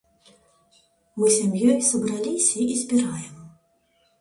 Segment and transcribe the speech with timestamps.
[1.23, 3.35] Мы сям'ёй сабраліся і збіраем.